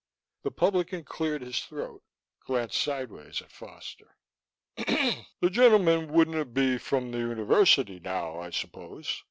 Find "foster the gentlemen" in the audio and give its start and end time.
3.51-6.11